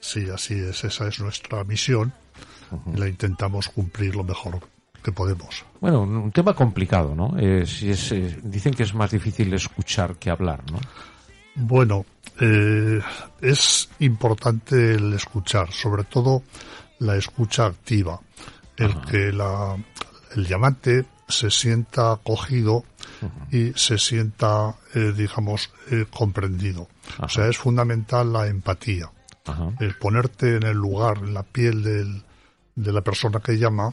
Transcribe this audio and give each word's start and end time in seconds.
Sí, 0.00 0.26
así 0.32 0.54
es, 0.54 0.84
esa 0.84 1.06
es 1.06 1.20
nuestra 1.20 1.64
misión 1.64 2.14
y 2.94 2.96
la 2.96 3.08
intentamos 3.08 3.68
cumplir 3.68 4.16
lo 4.16 4.24
mejor 4.24 4.73
que 5.04 5.12
podemos. 5.12 5.64
Bueno, 5.80 6.00
un, 6.00 6.32
tema 6.32 6.54
complicado, 6.54 7.14
¿no? 7.14 7.36
Eh, 7.38 7.66
si 7.66 7.90
es, 7.90 8.10
eh, 8.10 8.40
dicen 8.42 8.72
que 8.72 8.84
es 8.84 8.94
más 8.94 9.10
difícil 9.10 9.52
escuchar 9.52 10.16
que 10.16 10.30
hablar, 10.30 10.62
¿no? 10.72 10.80
Bueno, 11.56 12.06
eh, 12.40 13.00
es 13.42 13.90
importante 13.98 14.94
el 14.94 15.12
escuchar, 15.12 15.70
sobre 15.72 16.04
todo 16.04 16.42
la 17.00 17.16
escucha 17.16 17.66
activa, 17.66 18.18
el 18.78 18.92
Ajá. 18.92 19.02
que 19.02 19.30
la, 19.30 19.76
el 20.34 20.46
llamante 20.46 21.04
se 21.28 21.50
sienta 21.50 22.12
acogido 22.12 22.84
y 23.50 23.72
se 23.74 23.98
sienta, 23.98 24.74
eh, 24.94 25.12
digamos, 25.16 25.70
eh, 25.90 26.06
comprendido. 26.10 26.88
Ajá. 27.14 27.26
O 27.26 27.28
sea, 27.28 27.48
es 27.48 27.58
fundamental 27.58 28.32
la 28.32 28.46
empatía. 28.46 29.10
El 29.78 29.94
ponerte 29.96 30.56
en 30.56 30.62
el 30.62 30.76
lugar, 30.78 31.18
en 31.18 31.34
la 31.34 31.42
piel 31.42 31.82
del, 31.82 32.22
de 32.74 32.92
la 32.92 33.02
persona 33.02 33.40
que 33.40 33.58
llama 33.58 33.92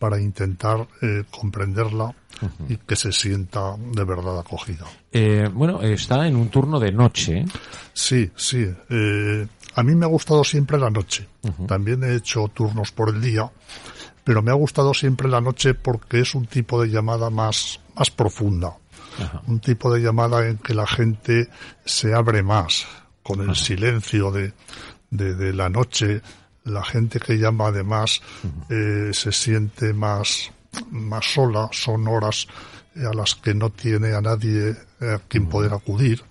para 0.00 0.18
intentar 0.18 0.88
eh, 1.02 1.24
comprenderla 1.30 2.14
y 2.70 2.78
que 2.78 2.96
se 2.96 3.12
sienta 3.12 3.76
de 3.76 4.02
verdad 4.02 4.40
acogida. 4.40 4.86
Eh, 5.12 5.46
bueno, 5.52 5.82
está 5.82 6.26
en 6.26 6.36
un 6.36 6.48
turno 6.48 6.80
de 6.80 6.90
noche. 6.90 7.44
Sí, 7.92 8.30
sí. 8.34 8.66
eh, 8.88 9.46
a 9.74 9.82
mí 9.82 9.94
me 9.94 10.06
ha 10.06 10.08
gustado 10.08 10.42
siempre 10.42 10.78
la 10.78 10.88
noche. 10.88 11.28
También 11.68 12.02
he 12.02 12.14
hecho 12.14 12.48
turnos 12.48 12.92
por 12.92 13.10
el 13.10 13.20
día, 13.20 13.52
pero 14.24 14.40
me 14.40 14.50
ha 14.50 14.54
gustado 14.54 14.94
siempre 14.94 15.28
la 15.28 15.42
noche 15.42 15.74
porque 15.74 16.20
es 16.20 16.34
un 16.34 16.46
tipo 16.46 16.80
de 16.82 16.88
llamada 16.88 17.28
más, 17.28 17.80
más 17.94 18.10
profunda. 18.10 18.74
Un 19.48 19.60
tipo 19.60 19.92
de 19.92 20.00
llamada 20.00 20.48
en 20.48 20.56
que 20.56 20.72
la 20.72 20.86
gente 20.86 21.50
se 21.84 22.14
abre 22.14 22.42
más 22.42 22.86
con 23.22 23.46
el 23.46 23.54
silencio 23.54 24.30
de, 24.30 24.54
de, 25.10 25.34
de 25.34 25.52
la 25.52 25.68
noche. 25.68 26.22
La 26.64 26.84
gente 26.84 27.20
que 27.20 27.38
llama 27.38 27.68
además 27.68 28.20
eh, 28.68 29.10
se 29.12 29.32
siente 29.32 29.92
más, 29.92 30.50
más 30.90 31.24
sola. 31.24 31.68
Son 31.72 32.06
horas 32.06 32.46
eh, 32.96 33.06
a 33.06 33.14
las 33.14 33.34
que 33.34 33.54
no 33.54 33.70
tiene 33.70 34.14
a 34.14 34.20
nadie 34.20 34.76
eh, 35.00 35.14
a 35.14 35.18
quien 35.18 35.46
poder 35.48 35.72
acudir. 35.72 36.22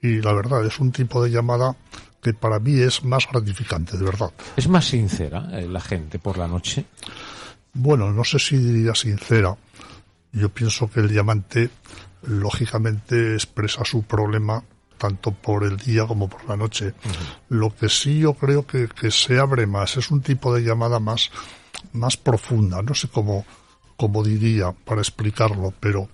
Y 0.00 0.20
la 0.22 0.32
verdad 0.32 0.64
es 0.64 0.78
un 0.78 0.92
tipo 0.92 1.22
de 1.22 1.30
llamada 1.30 1.76
que 2.22 2.34
para 2.34 2.58
mí 2.58 2.80
es 2.80 3.04
más 3.04 3.26
gratificante, 3.30 3.96
de 3.96 4.04
verdad. 4.04 4.32
Es 4.56 4.68
más 4.68 4.86
sincera 4.86 5.48
eh, 5.52 5.68
la 5.68 5.80
gente 5.80 6.18
por 6.18 6.38
la 6.38 6.48
noche. 6.48 6.84
Bueno, 7.72 8.12
no 8.12 8.24
sé 8.24 8.38
si 8.38 8.56
diría 8.56 8.94
sincera. 8.94 9.56
Yo 10.32 10.48
pienso 10.48 10.90
que 10.90 11.00
el 11.00 11.08
diamante, 11.08 11.70
lógicamente, 12.22 13.34
expresa 13.34 13.84
su 13.84 14.02
problema 14.02 14.62
tanto 14.98 15.32
por 15.32 15.64
el 15.64 15.76
día 15.76 16.06
como 16.06 16.28
por 16.28 16.46
la 16.48 16.56
noche. 16.56 16.94
Lo 17.48 17.74
que 17.74 17.88
sí 17.88 18.18
yo 18.18 18.34
creo 18.34 18.66
que, 18.66 18.88
que 18.88 19.10
se 19.10 19.38
abre 19.38 19.66
más, 19.66 19.96
es 19.96 20.10
un 20.10 20.20
tipo 20.20 20.54
de 20.54 20.62
llamada 20.62 20.98
más, 20.98 21.30
más 21.92 22.16
profunda. 22.16 22.82
No 22.82 22.94
sé 22.94 23.08
cómo, 23.08 23.46
cómo 23.96 24.22
diría 24.22 24.72
para 24.72 25.00
explicarlo, 25.00 25.72
pero 25.80 26.08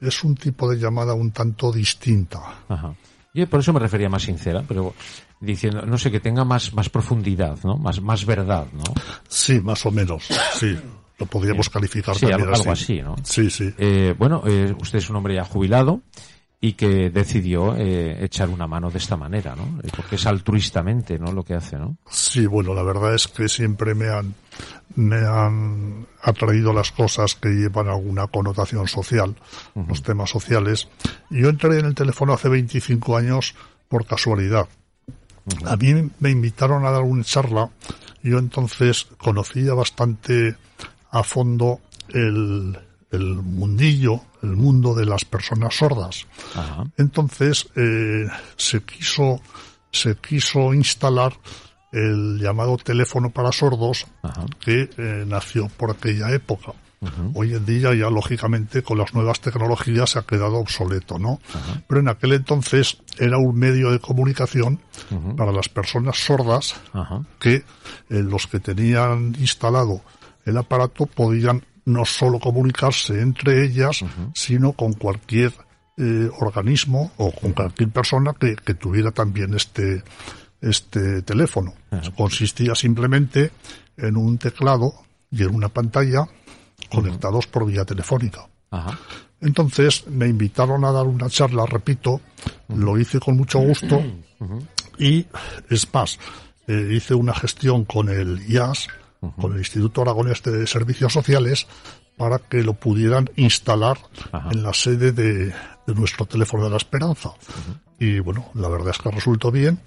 es 0.00 0.24
un 0.24 0.34
tipo 0.34 0.70
de 0.70 0.78
llamada 0.78 1.14
un 1.14 1.32
tanto 1.32 1.72
distinta. 1.72 2.40
Ajá. 2.68 2.94
Yo 3.34 3.46
por 3.48 3.60
eso 3.60 3.72
me 3.72 3.80
refería 3.80 4.08
más 4.08 4.22
sincera, 4.22 4.64
pero 4.66 4.94
diciendo, 5.40 5.82
no 5.82 5.98
sé, 5.98 6.10
que 6.10 6.20
tenga 6.20 6.44
más, 6.44 6.72
más 6.72 6.88
profundidad, 6.88 7.58
¿no? 7.62 7.76
Más, 7.76 8.00
más 8.00 8.24
verdad, 8.24 8.66
¿no? 8.72 8.82
Sí, 9.28 9.60
más 9.60 9.84
o 9.86 9.90
menos. 9.90 10.26
Sí, 10.54 10.76
lo 11.18 11.26
podríamos 11.26 11.68
calificar 11.68 12.16
Sí, 12.16 12.26
también 12.26 12.52
algo 12.52 12.72
así, 12.72 13.02
¿no? 13.02 13.16
Sí, 13.22 13.50
sí. 13.50 13.72
Eh, 13.78 14.14
bueno, 14.18 14.42
eh, 14.46 14.74
usted 14.80 14.98
es 14.98 15.10
un 15.10 15.16
hombre 15.16 15.34
ya 15.34 15.44
jubilado 15.44 16.00
y 16.60 16.72
que 16.72 17.10
decidió 17.10 17.76
eh, 17.76 18.24
echar 18.24 18.48
una 18.48 18.66
mano 18.66 18.90
de 18.90 18.98
esta 18.98 19.16
manera, 19.16 19.54
¿no? 19.54 19.80
Eh, 19.82 19.90
Porque 19.94 20.16
es 20.16 20.26
altruistamente, 20.26 21.18
¿no? 21.18 21.30
Lo 21.32 21.44
que 21.44 21.54
hace, 21.54 21.78
¿no? 21.78 21.98
Sí, 22.10 22.46
bueno, 22.46 22.74
la 22.74 22.82
verdad 22.82 23.14
es 23.14 23.28
que 23.28 23.48
siempre 23.48 23.94
me 23.94 24.08
han, 24.08 24.34
me 24.96 25.18
han 25.18 26.06
atraído 26.22 26.72
las 26.72 26.90
cosas 26.90 27.36
que 27.36 27.50
llevan 27.50 27.88
alguna 27.88 28.26
connotación 28.26 28.88
social, 28.88 29.36
los 29.74 30.02
temas 30.02 30.30
sociales. 30.30 30.88
Yo 31.30 31.48
entré 31.48 31.78
en 31.78 31.86
el 31.86 31.94
teléfono 31.94 32.32
hace 32.32 32.48
25 32.48 33.16
años 33.16 33.54
por 33.88 34.04
casualidad. 34.04 34.68
A 35.64 35.76
mí 35.76 36.10
me 36.18 36.30
invitaron 36.30 36.84
a 36.84 36.90
dar 36.90 37.02
una 37.02 37.22
charla. 37.22 37.70
Yo 38.22 38.38
entonces 38.38 39.06
conocía 39.16 39.74
bastante 39.74 40.56
a 41.10 41.22
fondo 41.22 41.80
el, 42.08 42.76
el 43.10 43.34
mundillo, 43.36 44.20
el 44.42 44.56
mundo 44.56 44.94
de 44.94 45.06
las 45.06 45.24
personas 45.24 45.76
sordas. 45.76 46.26
Ajá. 46.54 46.84
Entonces 46.96 47.68
eh, 47.76 48.26
se 48.56 48.82
quiso 48.82 49.40
se 49.90 50.16
quiso 50.16 50.74
instalar 50.74 51.32
el 51.92 52.38
llamado 52.38 52.76
teléfono 52.76 53.30
para 53.30 53.52
sordos 53.52 54.06
Ajá. 54.22 54.44
que 54.60 54.90
eh, 54.96 55.24
nació 55.26 55.68
por 55.68 55.90
aquella 55.90 56.30
época. 56.32 56.72
Hoy 57.34 57.54
en 57.54 57.64
día 57.64 57.94
ya 57.94 58.10
lógicamente 58.10 58.82
con 58.82 58.98
las 58.98 59.14
nuevas 59.14 59.40
tecnologías 59.40 60.10
se 60.10 60.18
ha 60.18 60.22
quedado 60.22 60.56
obsoleto, 60.56 61.16
¿no? 61.16 61.38
Pero 61.86 62.00
en 62.00 62.08
aquel 62.08 62.32
entonces 62.32 62.98
era 63.18 63.38
un 63.38 63.56
medio 63.56 63.92
de 63.92 64.00
comunicación 64.00 64.80
para 65.36 65.52
las 65.52 65.68
personas 65.68 66.16
sordas 66.18 66.74
que 67.38 67.54
eh, 67.54 67.62
los 68.08 68.48
que 68.48 68.58
tenían 68.58 69.36
instalado 69.38 70.02
el 70.44 70.56
aparato 70.56 71.06
podían 71.06 71.62
no 71.88 72.04
solo 72.04 72.38
comunicarse 72.38 73.20
entre 73.20 73.64
ellas, 73.64 74.04
sino 74.34 74.72
con 74.72 74.92
cualquier 74.92 75.52
eh, 75.96 76.28
organismo 76.38 77.12
o 77.16 77.32
con 77.32 77.52
cualquier 77.52 77.88
persona 77.88 78.34
que, 78.38 78.56
que 78.56 78.74
tuviera 78.74 79.10
también 79.10 79.54
este, 79.54 80.02
este 80.60 81.22
teléfono. 81.22 81.72
Consistía 82.14 82.74
simplemente 82.74 83.52
en 83.96 84.16
un 84.16 84.36
teclado 84.36 84.92
y 85.30 85.42
en 85.42 85.54
una 85.54 85.70
pantalla 85.70 86.28
conectados 86.90 87.46
por 87.46 87.66
vía 87.66 87.84
telefónica. 87.84 88.46
Entonces 89.40 90.06
me 90.08 90.28
invitaron 90.28 90.84
a 90.84 90.92
dar 90.92 91.06
una 91.06 91.30
charla, 91.30 91.64
repito, 91.64 92.20
lo 92.68 92.98
hice 92.98 93.18
con 93.18 93.36
mucho 93.36 93.60
gusto 93.60 94.02
y 94.98 95.26
es 95.70 95.92
más, 95.94 96.18
eh, 96.66 96.90
hice 96.92 97.14
una 97.14 97.34
gestión 97.34 97.84
con 97.86 98.10
el 98.10 98.42
IAS, 98.46 98.88
con 99.40 99.52
el 99.52 99.58
Instituto 99.58 100.02
Aragonés 100.02 100.42
de 100.42 100.66
Servicios 100.66 101.12
Sociales, 101.12 101.66
para 102.16 102.38
que 102.38 102.62
lo 102.62 102.74
pudieran 102.74 103.30
instalar 103.36 103.98
Ajá. 104.32 104.50
en 104.50 104.62
la 104.62 104.72
sede 104.74 105.12
de, 105.12 105.46
de 105.46 105.94
nuestro 105.94 106.26
teléfono 106.26 106.64
de 106.64 106.70
la 106.70 106.76
esperanza. 106.76 107.30
Y 107.98 108.20
bueno, 108.20 108.50
la 108.54 108.68
verdad 108.68 108.90
es 108.90 108.98
que 108.98 109.10
resultó 109.10 109.50
bien. 109.50 109.80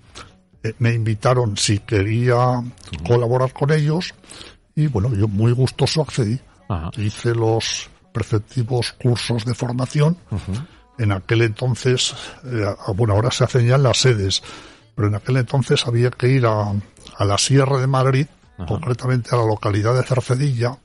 Eh, 0.63 0.73
me 0.79 0.93
invitaron 0.93 1.57
si 1.57 1.79
quería 1.79 2.63
colaborar 3.05 3.51
con 3.53 3.71
ellos 3.71 4.13
y 4.75 4.87
bueno, 4.87 5.13
yo 5.13 5.27
muy 5.27 5.51
gustoso 5.51 6.01
accedí. 6.01 6.39
Ajá. 6.69 6.91
Hice 6.97 7.35
los 7.35 7.89
preceptivos 8.13 8.93
cursos 8.93 9.45
de 9.45 9.53
formación. 9.53 10.17
En 10.97 11.11
aquel 11.11 11.41
entonces, 11.41 12.13
eh, 12.45 12.65
bueno, 12.95 13.13
ahora 13.13 13.31
se 13.31 13.43
hacen 13.43 13.65
ya 13.65 13.75
en 13.75 13.83
las 13.83 13.97
sedes, 13.97 14.43
pero 14.95 15.07
en 15.07 15.15
aquel 15.15 15.37
entonces 15.37 15.85
había 15.87 16.11
que 16.11 16.27
ir 16.27 16.45
a, 16.45 16.71
a 17.17 17.25
la 17.25 17.37
Sierra 17.37 17.79
de 17.79 17.87
Madrid, 17.87 18.27
concretamente 18.67 19.29
a 19.33 19.37
la 19.37 19.45
localidad 19.45 19.95
de 19.95 20.03
Cercedilla, 20.03 20.77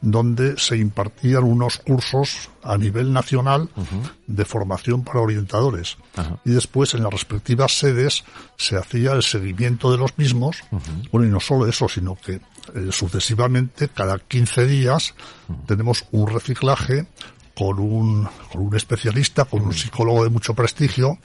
donde 0.00 0.58
se 0.58 0.76
impartían 0.76 1.44
unos 1.44 1.78
cursos 1.78 2.50
a 2.62 2.76
nivel 2.76 3.12
nacional 3.12 3.68
de 4.26 4.44
formación 4.44 5.04
para 5.04 5.20
orientadores. 5.20 5.96
Y 6.44 6.50
después 6.50 6.94
en 6.94 7.02
las 7.02 7.12
respectivas 7.12 7.78
sedes 7.78 8.24
se 8.56 8.76
hacía 8.76 9.12
el 9.12 9.22
seguimiento 9.22 9.90
de 9.90 9.98
los 9.98 10.16
mismos. 10.18 10.56
Bueno, 11.10 11.26
y 11.26 11.30
no 11.30 11.40
solo 11.40 11.66
eso, 11.66 11.88
sino 11.88 12.16
que 12.16 12.40
eh, 12.74 12.88
sucesivamente, 12.90 13.88
cada 13.88 14.18
15 14.18 14.66
días, 14.66 15.14
tenemos 15.66 16.04
un 16.12 16.28
reciclaje 16.28 17.06
con 17.54 17.78
un, 17.78 18.28
con 18.52 18.62
un 18.62 18.76
especialista, 18.76 19.44
con 19.44 19.62
un 19.62 19.72
psicólogo 19.74 20.24
de 20.24 20.30
mucho 20.30 20.54
prestigio, 20.54 21.18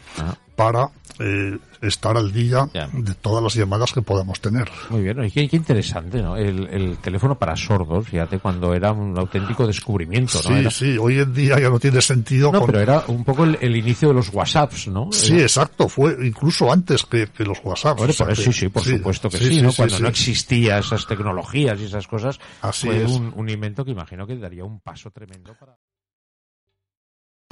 para 0.55 0.89
eh, 1.19 1.55
estar 1.81 2.17
al 2.17 2.31
día 2.33 2.67
Ya. 2.73 2.89
de 2.91 3.13
todas 3.13 3.43
las 3.43 3.53
llamadas 3.53 3.93
que 3.93 4.01
podamos 4.01 4.41
tener. 4.41 4.67
Muy 4.89 5.03
bien, 5.03 5.23
y 5.23 5.29
qué, 5.31 5.47
qué 5.47 5.55
interesante, 5.55 6.19
¿no? 6.21 6.35
El, 6.35 6.67
el 6.67 6.97
teléfono 6.97 7.37
para 7.37 7.55
sordos, 7.55 8.07
fíjate, 8.07 8.39
cuando 8.39 8.73
era 8.73 8.91
un 8.91 9.15
auténtico 9.17 9.67
descubrimiento, 9.67 10.39
¿no? 10.39 10.49
Sí, 10.49 10.53
Era- 10.53 10.71
sí, 10.71 10.97
hoy 10.97 11.19
en 11.19 11.33
día 11.33 11.59
ya 11.59 11.69
no 11.69 11.79
tiene 11.79 12.01
sentido. 12.01 12.51
No, 12.51 12.59
con- 12.61 12.67
pero 12.67 12.79
era 12.81 13.03
un 13.07 13.23
poco 13.23 13.43
el, 13.43 13.57
el 13.61 13.75
inicio 13.75 14.07
de 14.07 14.15
los 14.15 14.29
WhatsApps, 14.33 14.87
¿no? 14.87 15.09
Sí, 15.11 15.33
Era- 15.35 15.43
exacto, 15.43 15.87
fue 15.87 16.17
incluso 16.25 16.71
antes 16.73 17.05
que, 17.05 17.27
que 17.27 17.43
los 17.43 17.59
WhatsApp. 17.63 17.97
Bueno, 17.99 18.11
o 18.11 18.13
sea 18.13 18.25
por 18.25 18.33
eso 18.33 18.43
que- 18.45 18.53
sí, 18.53 18.59
sí, 18.61 18.69
por 18.69 18.83
supuesto 18.83 19.29
que 19.29 19.37
sí, 19.37 19.61
¿no? 19.61 19.71
Cuando 19.73 19.99
no 19.99 20.07
existía 20.07 20.79
esas 20.79 21.05
tecnologías 21.05 21.79
y 21.79 21.85
esas 21.85 22.07
cosas, 22.07 22.39
Así 22.63 22.87
fue 22.87 23.05
un, 23.05 23.31
un 23.35 23.47
invento 23.49 23.85
que 23.85 23.91
imagino 23.91 24.25
que 24.25 24.35
daría 24.37 24.63
un 24.65 24.79
paso 24.81 25.11
tremendo 25.11 25.53
para... 25.59 25.75